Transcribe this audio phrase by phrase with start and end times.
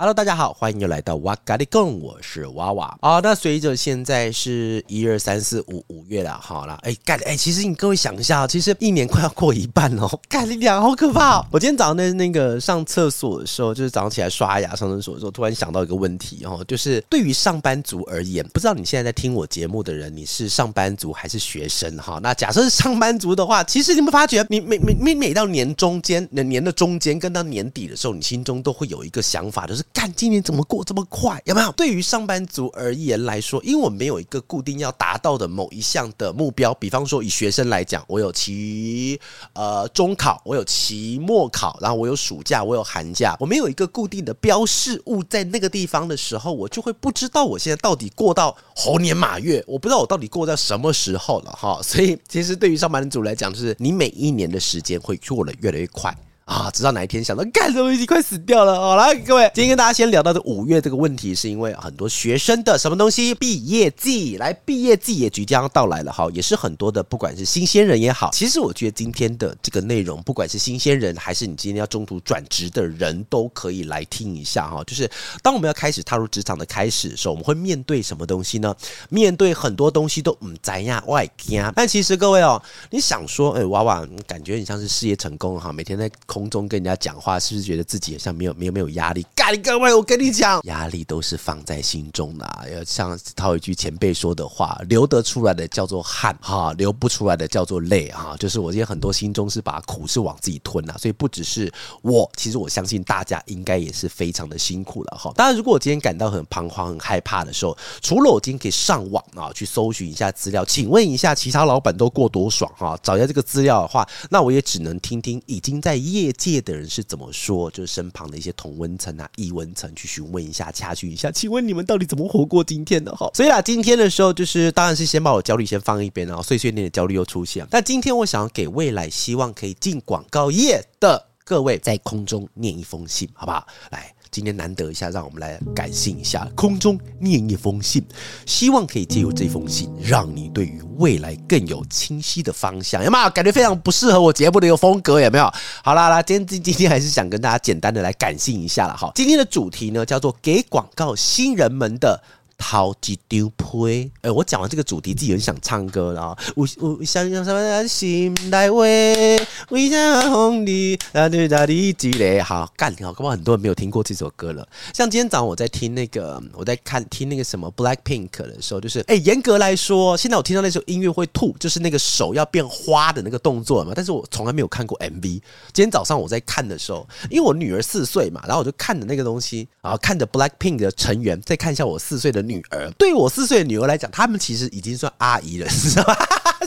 [0.00, 3.18] Hello，大家好，欢迎又来到哇嘎哩供，我是娃娃啊。
[3.18, 11.46] 那随着现在是一二三四五五月了，好了，哎干哎，其实你各位想一下，其实一年快要过一半哦， 干你娘，好可怕哦！
[11.50, 22.20] 我今天早上在那个上厕所的时候，就是早上起来刷牙上厕所的时候，突然想到一个问题哦，就是对于上班族而言，不知道你现在在听我节目的人，你是上班族还是学生哈？
[22.22, 29.82] 那假设是上班族的话，其实你们发觉，你每每每每到年中间，那年的中间跟到年底的时候，你心中都会有一个想法，就是。
[29.92, 31.40] 看今年怎么过这么快？
[31.44, 31.72] 有没有？
[31.72, 36.72] 对于上班族而言来说，因为我没有一个固定要达到的某一项的目标。
[36.74, 39.20] 比方说，以学生来讲，我有期
[39.54, 51.80] 呃中考，我有期末考，然后我有暑假，我有寒假，我没有一个固定的标示物在那个地方的时候，我就会不知道我现在到底过到猴年马月，我不知道我到底过到什么时候了哈。
[51.82, 56.16] 所以，其实对于上班族来讲，就是你每一年的时间会过得越来越快。
[56.48, 58.74] 啊，直到哪一天想到，干什么已经快死掉了。
[58.74, 74.82] 好了，各位，今天跟大家先聊到这五月这个问题，是因为很多学生的什么东西毕业季，来毕业季也即将到来了哈，也是很多的，不管是新鲜人也好，其实我觉得今天的这个内容，不管是新鲜人还是你今天要中途转职的人，都可以来听一下哈。
[74.84, 75.06] 就是
[75.42, 78.74] 当我们要开始踏入职场的开始的时候，我们会面对什么东西呢？
[79.10, 81.62] 面对很多东西都唔知呀，外惊。
[81.76, 86.10] 但其实各位哦，你想说，哎，娃娃，感觉你像是事业成功哈，每天在。
[86.38, 89.26] 空中跟人家讲话，是不是觉得自己好像没有没有没有压力？
[89.34, 92.64] 干各位，我跟你讲，压力都是放在心中的啊。
[92.72, 98.36] 要像套一句前辈说的话，流得出来的叫做汗哈，流不出来的叫做泪哈。
[98.38, 101.72] 就是我今天很多心中是把苦是往自己吞呐，所以不只是
[102.02, 105.32] 我，其实我相信大家应该也是非常的辛苦了哈。
[105.34, 112.96] 当然，如果我今天感到很彷徨、很害怕的时候，除了我今天可以上网啊去搜寻一下资料，请问一下其他老板都过多爽哈？
[113.02, 116.27] 找一下这个资料的话，那我也只能听听已经在业。
[116.28, 117.70] 业界的人是怎么说？
[117.70, 123.10] 就是身旁的一些同温层啊、异温层去询问一下、掐询一下，请问你们到底怎么活过今天的？
[123.16, 127.66] 哈，所以啦，今天的时候就是，当然是先把我焦虑先放一边，然后碎碎念的焦虑又出现。
[127.70, 133.66] 但今天我想要给未来希望可以进广告业的各位，在空中念一封信，好不好？
[133.90, 134.14] 来。
[134.30, 136.48] 今天难得一下，让我们来感性一下。
[136.54, 138.04] 空中念一封信，
[138.46, 143.04] 希望可以借由这封信，让你对于未来更有清晰的方向。
[143.04, 145.20] 有没有感觉非常不适合我节目的一个风格？
[145.20, 145.52] 有没有？
[145.82, 149.12] 好啦啦，今天今天还是想跟大家简单的来感性一下了哈。
[149.14, 152.22] 今天的主题呢，叫做给广告新人们的。
[152.58, 156.38] 掏几丢皮，哎，我讲完这个主题，自己很想唱歌了啊！
[156.54, 164.68] 我我想用什么心来为为啥红你啊对啊你积累好干好，恐怕很多人没有听过这首歌了。
[164.92, 173.92] 像今天早上我在听那个，我在看听那个什么 Black Pink 的时候，就是哎，严格来说，现在我听到那首音乐会吐，就是那个手要变花的那个动作嘛。
[173.94, 175.22] 但是我从来没有看过 MV。
[175.22, 175.40] 今
[175.84, 182.47] 天早上我在看的时候，因为我女儿四岁嘛，然后我就看着那个东西，然后看着 Black Pink 的成员，再看一下我四岁的。
[182.48, 186.16] 女儿，对我四岁的女儿来讲，他们其实已经算阿姨了，你知道吗？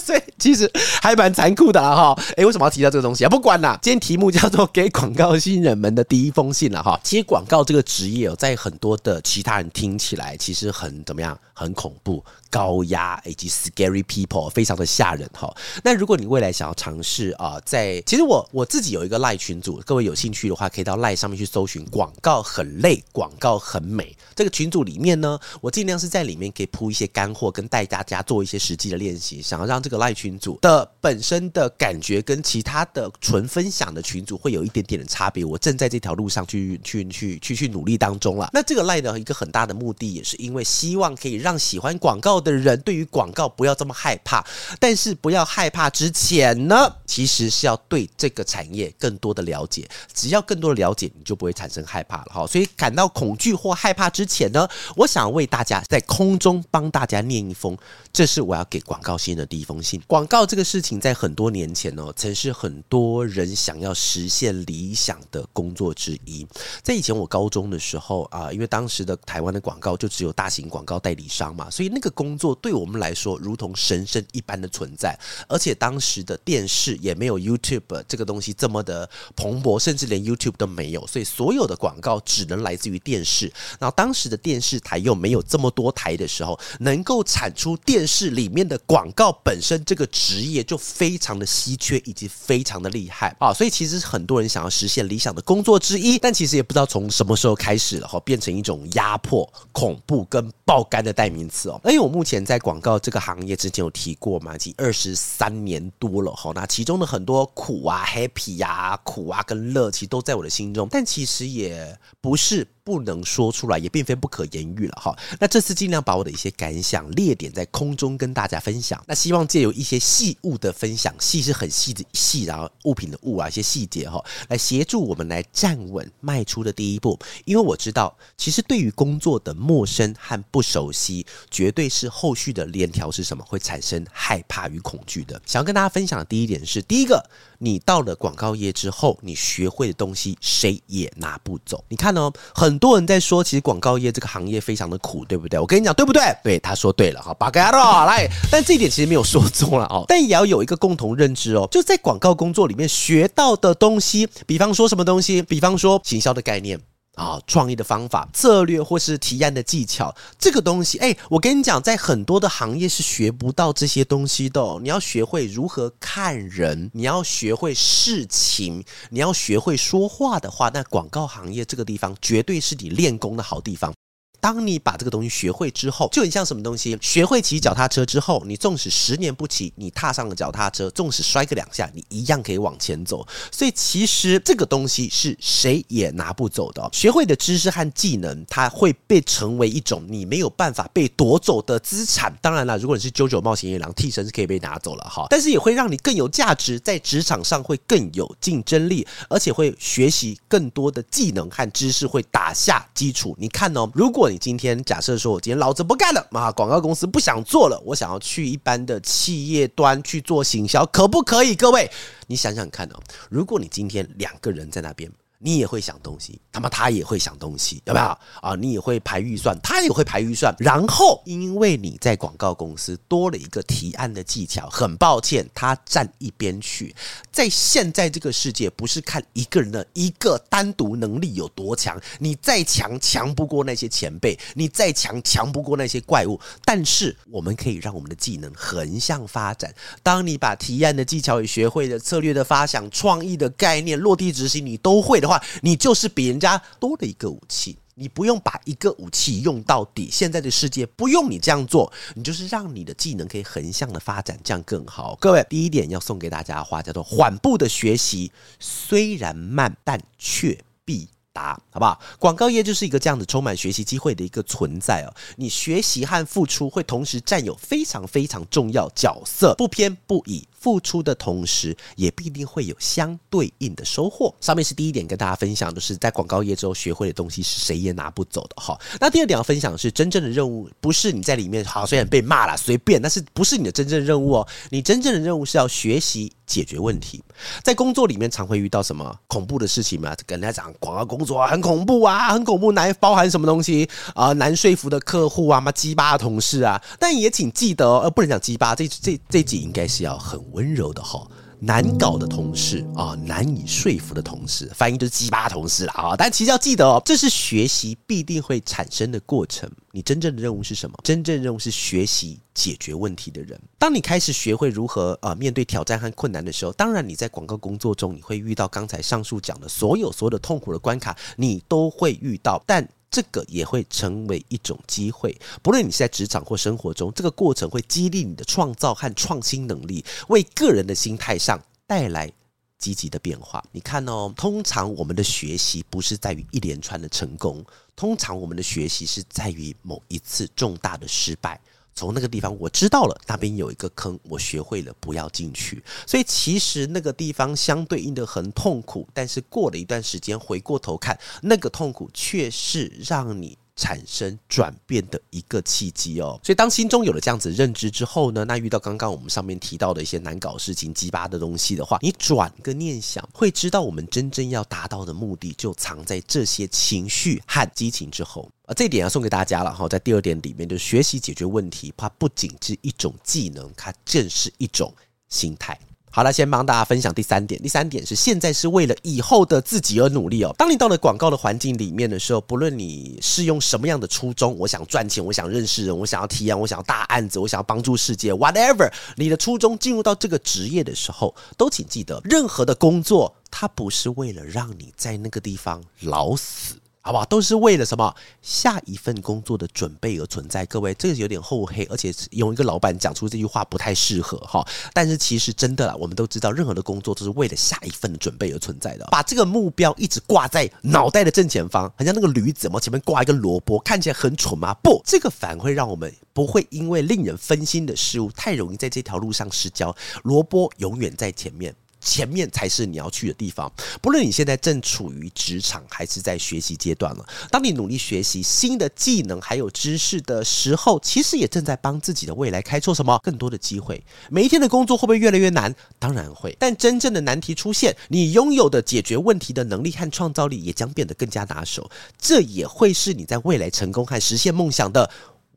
[0.04, 0.70] 所以其实
[1.02, 2.18] 还蛮残酷的哈。
[2.38, 3.30] 诶，为什么要提到这个东西啊？
[3.30, 7.00] 不管啦，今天题目叫做 “给广告新人们的第一封信”了哈。
[7.04, 11.38] 其实广告这个职业哦，在很多的其他人听起来，其实很怎么样？
[11.54, 15.54] 很恐怖、高压以及 scary people，非常的吓人哈。
[15.84, 35.44] 那如果你未来想要尝试啊，在其实我我自己有一个赖群组，各位有兴趣的话，可以到赖上面去搜寻“广告很累，广告很美”这个群组里面呢，我尽量是在里面可以铺一些干货，跟带大家做一些实际的练习，想要让这个赖群组的本身的感觉跟其他的纯分享的群组会有一点点的差别。
[35.44, 38.50] 我正在这条路上去去去去去努力当中了。
[38.54, 44.46] 那这个赖的一个很大的目的，也是因为希望可以让喜欢广告的人对于广告不要这么害怕，
[44.80, 49.88] 但是不要害怕之前呢，其实是要对这个产业更多的了解。
[50.14, 52.48] 只要更多的了解，你就不会产生害怕了哈。
[52.48, 57.78] 所以感到恐惧或害怕之前呢，我想为大家在空中帮大家念一封，
[58.14, 66.46] 这是我要给广告新的第一封广告这个事情在很多年前哦，曾是很多人想要实现理想的工作之一。
[66.84, 71.28] 在以前我高中的时候啊，因为当时的台湾的广告就只有大型广告代理。
[71.32, 75.18] 商嘛，所以那个工作对我们来说如同神圣一般的存在。
[75.48, 83.46] 而且当时的电视也没有 YouTube 这个东西这么的蓬勃，甚至连 YouTube 都没有，所以所有的广告只能来自于电视。
[83.80, 93.54] 然后当时的电视台又没有这么多台的时候，能够产出电视里面的广告本身这个职业就非常的稀缺，以及非常的厉害啊！
[93.54, 101.80] 所以其实很多人想要实现理想的工作之一，但其实也不知道从什么时候开始了哈，变成一种压迫、恐怖跟爆肝的代名词哦。
[101.86, 106.52] 因为我目前在广告这个行业之前有提过嘛，已经二十三年多了哈。
[106.56, 112.68] 那其中的很多苦啊、happy 呀、啊、苦啊跟乐，其实都在我的心中，但其实也不是。
[112.92, 115.18] 不能说出来，也并非不可言喻了哈。
[115.40, 119.02] 那这次尽量把我的一些感想列点在空中跟大家分享。
[119.08, 127.18] 那希望借由一些细物的分享，细是很细的细，然后物品的物啊，一些细节哈，来协助我们来站稳迈出的第一步。
[127.46, 135.42] 因为我知道，其实对于工作的陌生和不熟悉，绝对是后续的链条是什么会产生害怕与恐惧的。
[135.46, 137.24] 想要跟大家分享的第一点是，第一个，
[137.60, 141.82] 你到了广告业之后，你学会的东西谁也拿不走。
[141.88, 142.81] 你看哦，很。
[142.82, 145.60] 很多人在说，其实广告业这个行业非常的苦，对不对？
[145.60, 146.20] 我跟你讲，对不对？
[146.44, 148.28] 对，他说对了哈，巴嘎罗来。
[148.50, 156.80] 但这一点其实没有说错了哦，但也要有一个共同认知哦，就在广告工作里面学到的东西，比方说什么东西，比方说行销的概念。
[157.16, 164.80] 啊，创意的方法、策略或是提案的技巧，这个东西，哎，我跟你讲，在很多的行业是学不到这些东西的。
[164.82, 173.94] 你要学会如何看人，你要学会事情，你要学会说话的话，那广告行业这个地方绝对是你练功的好地方。
[174.42, 176.98] 当你把这个东西学会之后，就很像什么东西？
[177.00, 183.26] 学会骑脚踏车之后，你纵使十年不骑，你踏上了脚踏车，纵使摔个两下，你一样可以往前走。
[183.52, 186.90] 所以其实这个东西是谁也拿不走的。
[186.92, 192.36] 学会的知识和技能，它会被成为一种你没有办法被夺走的资产。
[192.42, 203.36] 当然了，如果你是九九冒险野狼，替身是可以被拿走了哈，但是也会让你更有价值，在职场上会更有竞争力，而且会学习更多的技能和知识，会打下基础。
[203.38, 211.54] 你看哦，如果你今天假设说，我今天老子不干了，啊，广告公司不想做了，我想要去一般的企业端去做行销，可不可以？
[211.56, 211.90] 各位，
[212.28, 213.00] 你想想看哦，
[213.30, 215.12] 如果你今天两个人在那边。
[215.44, 218.06] 你也会想东西，他妈他也会想东西，有没有
[218.42, 218.56] 啊？
[218.56, 220.54] 你也会排预算，他也会排预算。
[220.60, 226.94] 然后，因为你在广告公司多了一个提案的技巧，很抱歉，他站一边去。
[227.32, 236.40] 在现在这个世界，不是看一个人的一个单独能力有多强，你再强强不过那些前辈，你再强强不过那些怪物。
[236.66, 239.74] 但是，我们可以让我们的技能横向发展。
[240.04, 245.28] 当你把提案的技巧也学会了，策略的发想、创意的概念落地执行，你都会的。
[245.28, 250.10] 话，你就是比人家多了一个武器，你不用把一个武器用到底。
[250.12, 255.16] 现在的世界不用你这样做，你就是让你的技能可以横向的发展，这样更好。
[255.22, 262.02] 各位，第一点要送给大家的话叫做缓步的学习，虽然慢，但却必达，好不好？
[262.20, 265.14] 广告业就是一个这样子充满学习机会的一个存在哦。
[265.38, 270.48] 你学习和付出会同时占有非常非常重要角色，不偏不倚。
[270.62, 274.34] 付出的同时，也必定会有相对应的收获。
[274.40, 278.80] 上面是第一点跟大家分享的是，在广告业之后学会的东西是谁也拿不走的哈。
[279.00, 284.48] 那第二点要分享的是，真正的任务不是你在里面好，虽然被骂了随便，但是不是你的真正任务哦。
[284.70, 287.24] 你真正的任务是要学习解决问题。
[287.64, 290.16] 在工作里面常会遇到什么恐怖的事情吗？
[290.28, 294.32] 跟人家讲广告工作很恐怖啊，很恐怖，难包含什么东西啊？
[294.34, 296.80] 难说服的客户啊，嘛鸡巴的同事啊。
[297.00, 300.40] 但也请记得，呃，不能讲鸡巴，这这这集应该是要很。
[300.52, 301.26] 温柔的哈，
[301.60, 306.16] 难搞的同事啊，难以说服的同事，翻译就是鸡巴同事了啊！
[306.18, 309.70] 但其实要记得哦，这是学习必定会产生的过程。
[309.92, 310.98] 你真正的任务是什么？
[311.04, 313.60] 真正任务是学习解决问题的人。
[313.78, 322.88] 当你开始学会如何啊面对挑战和困难的时候，当然你在广告工作中你会遇到刚才上述讲的所有所有的痛苦的关卡，你都会遇到，但。
[323.12, 332.32] 这个也会成为一种机会，不论你是在职场或生活中，这个过程会激励你的创造和创新能力，为个人的心态上带来
[332.80, 333.62] 积极的变化。
[333.74, 337.62] 你看哦，通常我们的学习不是在于一连串的成功，
[337.98, 341.60] 通常我们的学习是在于某一次重大的失败。
[341.94, 345.84] 从那个地方我知道了，那边有一个坑，我学会了不要进去。
[346.08, 356.40] 所以其实那个地方相对应的很痛苦，但是过了一段时间回过头看，那个痛苦却是让你产生转变的一个契机哦。
[356.44, 368.48] 所以当心中有了这样子认知之后呢，那遇到刚刚我们上面提到的一些难搞事情、鸡巴的东西的话，你转个念想，会知道我们真正要达到的目的就藏在这些情绪和激情之后。
[368.68, 369.90] 啊，这一点要送给大家了哈。
[369.90, 374.94] 在第二点里面，就是学习解决问题，它不仅是一种技能，它更是一种
[375.30, 375.80] 心态。
[376.14, 377.62] 好了，先帮大家分享第三点。
[377.62, 380.54] 第三点是现在是为了以后的自己而努力哦。
[380.58, 396.76] 当你到了广告的环境里面的时候，不论你是用什么样的初衷，我想赚钱，我想认识人，我想要提案，我想要大案子，我想要帮助世界，whatever，你的初衷进入到这个职业的时候，都请记得，任何的工作，它不是为了让你在那个地方老死。
[397.04, 397.26] 好不好？
[397.26, 398.16] 都是为了什么？
[398.44, 400.64] 下一份工作的准备而存在。
[400.68, 404.64] 各位，这个有点厚黑，而且用一个老板讲出这句话不太适合哈。
[404.94, 409.08] 但是其实真的啦，我们都知道，任何的工作都是为了下一份的准备而存在的。
[409.12, 414.74] 把这个目标一直挂在脑袋的正前方，好像那个驴子嘛，前面挂一个萝卜，看起来很蠢吗？
[414.84, 419.96] 不，这个反会让我们不会因为令人分心的事物，太容易在这条路上失焦。
[420.22, 421.76] 萝卜永远在前面。
[422.02, 423.72] 前面才是你要去的地方。
[424.02, 434.04] 不论你现在正处于职场还是在学习阶段了，当你努力学习新的技能还有知识的时候，其实也正在帮自己的未来开拓什么更多的机会。
[434.30, 435.74] 每一天的工作会不会越来越难？
[436.00, 436.56] 当然会。
[436.60, 441.90] 但真正的难题出现，你拥有的解决问题的能力和创造力也将变得更加拿手。
[442.20, 445.10] 这也会是你在未来成功和实现梦想的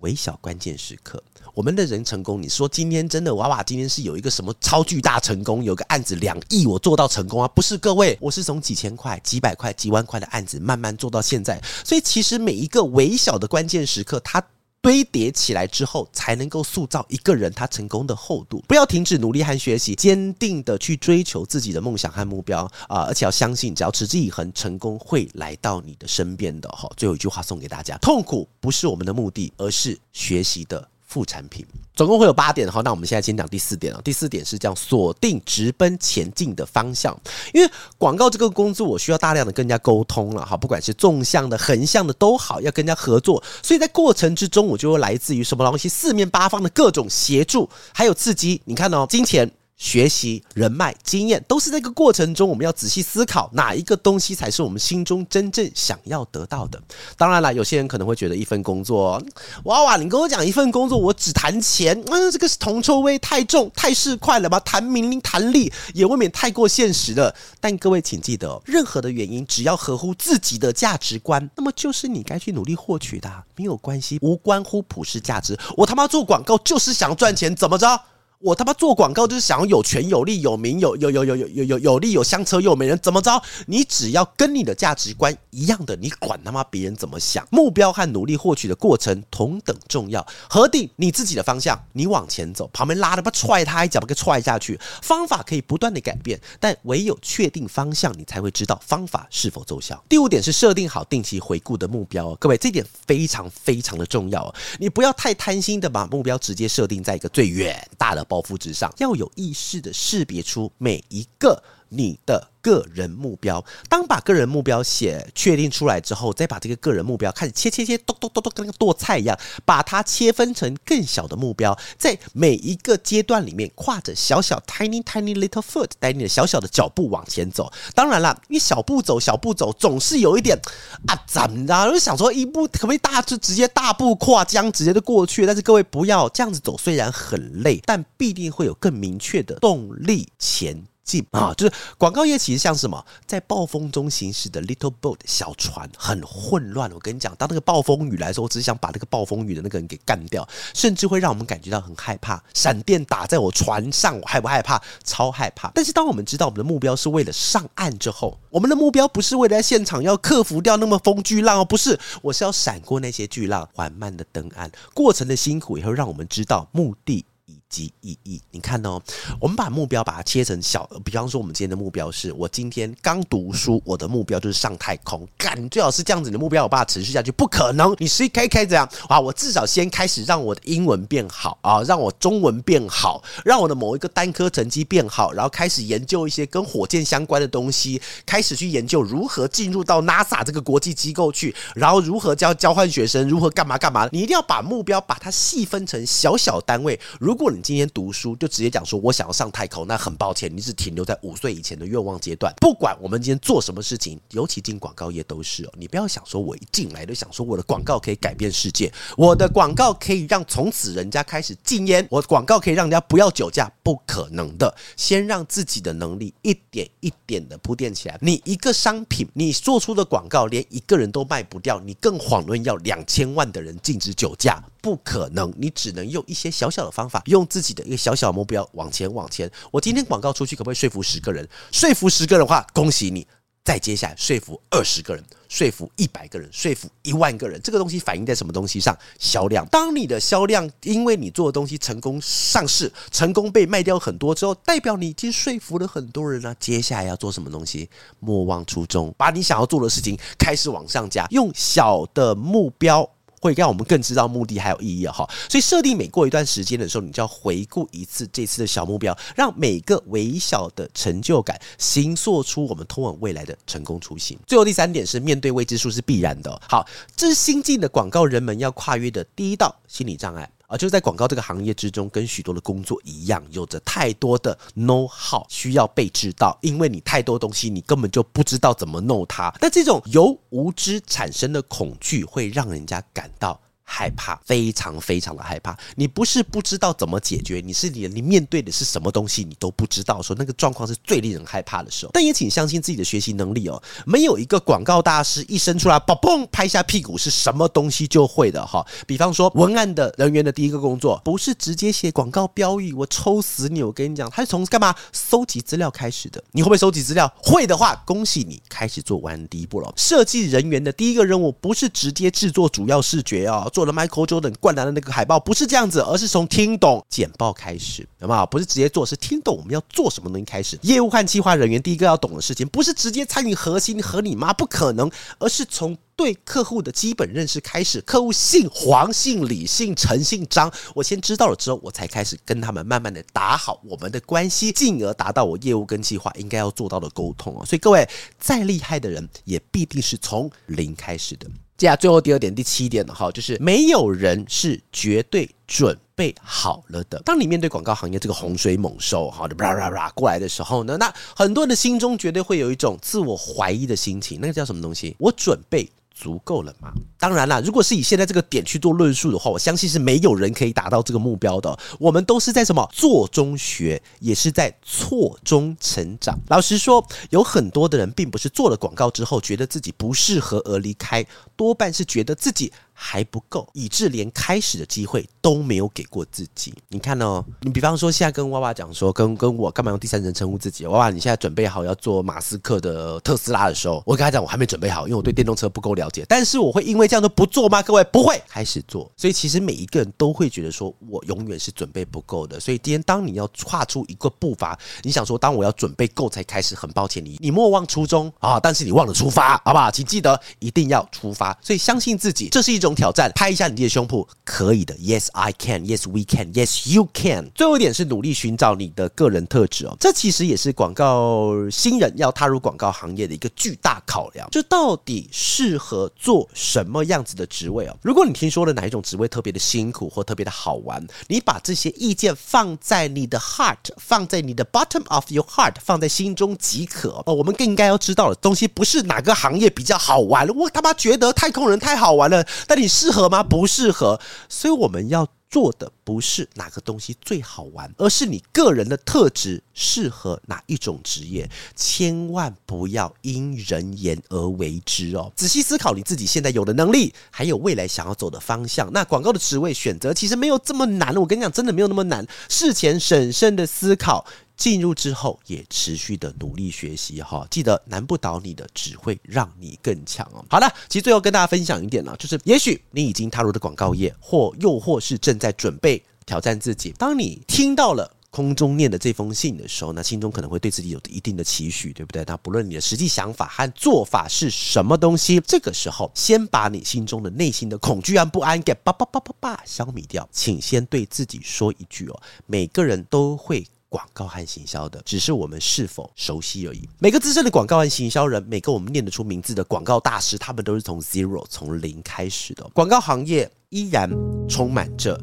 [0.04, 1.22] 微小关键时刻。
[1.54, 7.48] 我们的人成功，你说今天真的娃娃今天是有一个什么超巨大成功，有个案子两亿，我做到成功啊？
[7.48, 14.44] 不是，各位，我是从几千块、几百块、几万块的案子慢慢做到现在，所以其实每一个微小的关键时刻，它
[14.84, 18.62] 堆叠起来之后，才能够塑造一个人他成功的厚度。
[18.68, 23.04] 不要停止努力和学习，坚定的去追求自己的梦想和目标啊！
[23.04, 26.68] 而且要相信，只要持之以恒，成功会来到你的身边的。
[26.68, 30.86] 哈，最后一句话送给大家：痛苦不是我们的目的，而是学习的。
[31.14, 34.00] 副产品总共会有八点，哈，那我们现在先讲第四点啊。
[34.02, 37.16] 第四点是叫锁定直奔前进的方向，
[37.52, 48.60] 因为广告这个工作，我需要大量的跟人家沟通了，哈，不管是纵向的、横向的都好，要跟人家合作，所以在过程之中，我就会来自于什么东西，四面八方的各种协助，还有刺激。
[48.64, 49.48] 你看哦，金钱。
[49.84, 56.82] 学习、人脉、经验，都是这个过程中，我们要仔细思考哪一个东西才是我们心中真正想要得到的。
[57.18, 59.22] 当然了，有些人可能会觉得一份工作，
[59.64, 64.58] 哇哇，你跟我讲一份工作，我只谈钱，嗯，这个是铜臭味太重，太市侩了吧？
[64.60, 67.34] 谈名利、谈利，也未免太过现实了。
[67.60, 75.58] 但各位请记得，任何的原因，只要合乎自己的价值观，那么就是你该去努力获取的，没有关系，无关乎普世价值。
[75.76, 78.00] 我他妈做广告就是想赚钱，怎么着？
[78.44, 83.42] 我他妈做广告就是想要有权有利有名有有有有有有有有利有香车有美人，怎么着？
[83.66, 87.48] 你只要跟你的价值观一样的，你管他妈别人怎么想？
[87.50, 90.26] 目标和努力获取的过程同等重要。
[90.46, 94.78] 核定你自己的方向，你往前走，旁边拉的不踹他一脚，把他踹下去。
[95.00, 100.04] 方法可以不断的改变，但唯有确定方向，你才会知道方法是否奏效。
[100.06, 104.54] 第五点是设定好定期回顾的目标，各位这点非常非常的重要。
[104.78, 112.50] 你不要太贪心的把目标直接设定在一个最远大的包袱之上，要有意识的识别出每一个你的。
[112.64, 127.70] 个人目标，当把个人目标写确定出来之后，再把这个个人目标开始切切切，剁剁剁剁，跟那个剁菜一样，把它切分成更小的目标，在每一个阶段里面跨着小小 tiny tiny little foot，带你的小小的脚步往前走。
[127.94, 130.58] 当然了，你小步走，小步走，总是有一点
[131.06, 131.92] 啊，怎么着？
[131.92, 135.44] 就想说一步可不可以大就直接大步跨江，直接就过去。
[135.44, 140.84] 但是各位不要这样子走，虽然很累，但必定会有更明确的动力前。
[141.04, 146.90] 进啊，就是广告业其实像什么，在暴风中行驶的 little boat 小船，很混乱。
[146.92, 152.42] 我跟你讲，当那个暴风雨来的时候，我只想把那个暴风雨的那个人给干掉，甚至会让我们感觉到很害怕。
[152.54, 154.82] 闪电打在我船上，我害不害怕？
[155.04, 155.70] 超害怕。
[155.74, 164.70] 但是当我们知道我们的目标是为了上岸之后，我们的目标不是为了在现场要克服掉那么风巨浪哦，不是，我是要闪过那些巨浪，缓慢的登岸。
[164.94, 167.26] 过程的辛苦也会让我们知道目的。
[167.74, 169.02] 及意义，你看哦，
[169.40, 178.88] 我们把目标把它切成小，比方说我们今天的目标是我今天刚读书，我的目标就是上太空，干，最好是这样子的目标，我把它持续下去，不可能，你是可以开这样。
[179.08, 197.63] 啊，我至少先开始让我的英文变好啊，让我中文变好，让我的某一个单科成绩变好，然后开始研究一些跟火箭相关的东西，开始去研究如何进入到 NASA 这个国际机构去，然后如何交交换学生，如何干嘛干嘛，你一定要把目标把它细分成小小单位，如果你。
[197.64, 202.52] 今天读书就直接讲说我想要上太空，那很抱歉，你是停留在五岁以前的愿望阶段。
[202.60, 214.76] 不管我们今天做什么事情，尤其进广告业都是哦，你不要想说我一进来就想说我的广告可以改变世界，我的广告可以让从此人家开始禁烟，我广告可以让人家不要酒驾，不可能的。
[214.94, 218.18] 先让自己的能力一点一点的铺垫起来。
[218.20, 224.62] 你一个商品，你做出的广告连一个人都卖不掉，你更遑论要两千万的人禁止酒驾。
[224.84, 229.50] 不可能，你只能用一些小小的方法，用自己的一个小小目标往前往前。
[229.70, 231.48] 我今天广告出去，可不可以说服十个人？
[231.72, 233.26] 说服十个人的话，恭喜你。
[233.64, 237.58] 再接下来说服二十个人，说服一百个人，说服一万个人。
[237.62, 238.94] 这个东西反映在什么东西上？
[239.18, 239.66] 销量。
[239.68, 246.54] 当你的销量因为你做的东西成功上市，成功被卖掉很多之后，代表你已经说服了很多人了。
[246.56, 247.88] 接下来要做什么东西？
[248.20, 253.13] 莫忘初衷，把你想要做的事情开始往上加，用小的目标。
[253.44, 264.38] 会让我们更知道目的还有意义哈，所以设定每过一段时间的时候，你就要回顾一次这次的小目标，让每个微小的成就感形塑出我们通往未来的成功雏形。
[264.46, 266.58] 最后第三点是面对未知数是必然的。
[266.66, 270.48] 好，这是新进的广告人们要跨越的第一道心理障碍。
[270.66, 279.54] 啊，就是在广告这个行业之中，跟许多的工作一样，有着太多的 know how 需要被知道，因为你太多东西，你根本就不知道怎么弄它。
[279.60, 283.60] 那这种由无知产生的恐惧，会让人家感到。
[283.84, 285.76] 害怕，非常非常的害怕。
[285.94, 290.20] 你不是不知道怎么解决，你是你你面对的是什么东西，你都不知道。
[290.22, 292.12] 说那个状况是最令人害怕的时候。
[292.12, 293.80] 但也请相信自己的学习能力哦。
[294.06, 298.84] 没有一个广告大师一生出来，嘣嘣拍下屁股是什么东西就会的哈。
[299.06, 303.82] 比方说文案的人员的第一个工作，不是直接写广告标语，我抽死你！
[303.82, 304.94] 我跟你讲，他是从干嘛？
[305.12, 306.42] 搜集资料开始的。
[306.52, 307.32] 你会不会搜集资料？
[307.36, 309.92] 会的话，恭喜你开始做文案第一步了。
[309.96, 313.70] 设计人员的第一个任务，不是直接制作主要视觉哦。
[313.74, 318.46] 做了 Michael Jordan 灌篮的那个海报不是这样子，而是从听懂简报开始，好不好？
[318.46, 320.78] 不是直接做，是听懂我们要做什么东西开始。
[320.82, 328.00] 业务和计划人员第一个要懂的事情，不是直接参与核心和你妈不可能，而是从对客户的基本认识开始。
[328.02, 337.66] 客户姓黄、姓李、姓陈、姓张，我先知道了之后，我才开始跟他们慢慢的打好我们的关系，进而达到我业务跟计划应该要做到的沟通哦。
[337.66, 341.48] 所以各位再厉害的人，也必定是从零开始的。
[341.84, 347.20] 接下来最后第二点、第七点的哈，就是没有人是绝对准备好了的。
[347.26, 354.40] 当你面对广告行业这个洪水猛兽哈的啦啦啦过来的时候呢，那很多人的心中绝对会有一种自我怀疑的心情。
[354.40, 355.14] 那个叫什么东西？
[355.18, 355.86] 我准备。
[356.14, 356.92] 足够了吗？
[357.18, 361.76] 当然啦，如果是以现在这个点去做论述的话，我相信是没有人可以达到这个目标的。
[361.98, 366.38] 我们都是在什么做中学，也是在错中成长。
[366.48, 372.72] 老实说，有很多的人并不是做了广告之后觉得自己不适合而离开，多半是觉得自己。
[372.94, 376.72] 还不够，以致连开始的机会都没有给过自己。
[376.88, 380.86] 你看哦，你比方说现在跟娃娃讲说，跟跟我干嘛用第三人称呼自己？
[380.86, 386.24] 娃娃，你现在准备好要做马斯克的特斯拉的时候，我跟他讲我还没准备好，因为我对电动车不够了解。
[386.28, 387.82] 但是我会因为这样都不做吗？
[387.82, 389.10] 各位不会，开始做。
[389.16, 392.60] 所以其实每一个人都会觉得说我永远是准备不够的。
[392.60, 399.90] 所以今天当你要跨出一个步伐，你想说当我要准备够才开始，很抱歉你你莫忘初衷啊，但是你忘了出发，好不好？
[399.90, 401.56] 请记得一定要出发。
[401.60, 404.94] 所以相信自己，这是一种种挑战，拍一下你自己的胸脯，可以的。
[404.96, 405.84] Yes, I can.
[405.84, 406.52] Yes, we can.
[406.52, 407.50] Yes, you can.
[407.54, 414.48] 最后一点是努力寻找你的个人特质哦，这其实也是广告新人要踏入广告行业的一个巨大考量。
[414.50, 417.96] 就到底适合做什么样子的职位哦？
[418.02, 427.34] 如果你听说了哪一种职位特别的辛苦或特别的好玩，你把这些意见放在你的 heart，放在你的 bottom of your heart，放在心中即可哦。
[427.34, 433.42] 我们更应该要知道的东西，不是哪个行业比较好玩，我他妈觉得太空人太好玩了，但你适合吗？
[433.42, 441.48] 不适合，所以我们要做的不是哪个东西最好玩，而是你个人的特质适合哪一种职业。
[441.76, 445.32] 千万不要因人言而为之哦！
[445.36, 448.92] 仔细思考你自己现在有的能力，还有未来想要走的方向。
[448.92, 452.26] 那广告的职位选择其实没有这么难，我跟你讲，真的没有那么难。
[452.48, 454.26] 事前审慎的思考。
[454.56, 460.44] 进入之后也持续的努力学习哈，记得难不倒你的只会让你更强哦。
[460.48, 466.94] 好了，其实最后跟大家分享一点呢，就是也许你已经踏入了广告业，或又或是正在在准备挑战自己。
[466.96, 472.24] 当你听到了空中念的这封信的时候，那心中可能会对自己有一定的期许，对不对？
[472.26, 480.26] 那不论你的实际想法和做法是什么东西，这个时候先把你心中的内心的恐惧和不安给叭叭叭叭叭消灭掉。
[480.32, 483.66] 请先对自己说一句哦，每个人都会。
[483.94, 486.88] 广告和行销的，只是我们是否熟悉而已。
[486.98, 492.68] 每个资深的广告和行销人，每个我们念得出名字的广告大师，他们都是从 zero 从零开始的。
[492.74, 494.10] 广告行业依然
[494.48, 495.16] 充满着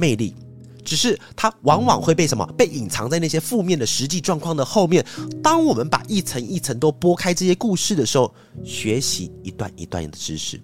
[0.00, 0.34] 魅力。
[0.82, 2.44] 只是它往往会被什么？
[2.56, 5.04] 被隐藏在那些负面的实际状况的后面。
[5.42, 8.34] 当我们把一层一层都剥开这些故事的时候，
[8.64, 10.60] 学习一段一段的知识。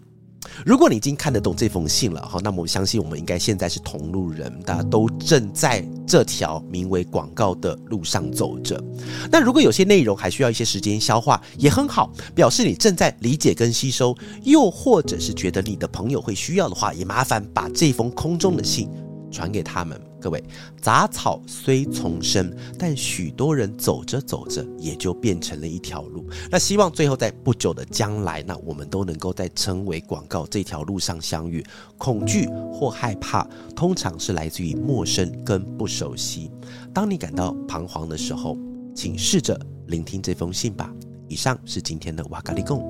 [0.65, 8.83] 如果你已经看得懂这封信了哈，那么我相信我们应该现在是同路人，大家都正在这条名为广告的路上走着。
[9.31, 18.89] 那如果有些内容还需要一些时间消化，也很好，表示你正在理解跟吸收，又或者是觉得你的朋友会需要的话，也麻烦把这封空中的信
[19.37, 20.01] 传给他们。
[20.19, 20.43] 各位，
[20.81, 26.27] 杂草虽丛生，但许多人走着走着也就变成了一条路。
[26.51, 31.63] 那希望最后在不久的将来，那我们都能够在成为广告这条路上相遇。
[31.99, 33.47] 恐惧或害怕，
[33.77, 36.51] 通常是来自于陌生跟不熟悉。
[36.95, 38.57] 当你感到彷徨的时候，
[38.95, 40.91] 请试着聆听这封信吧。
[41.29, 42.83] 以上是今天的瓦嘎哩供，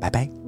[0.00, 0.45] 拜拜。